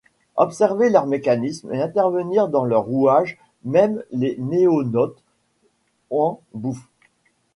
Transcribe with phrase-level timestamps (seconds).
[0.35, 5.21] observer leur mécanismes et intervenir dans leurs rouages Même les NoéNautes
[6.09, 6.87] en bouffent.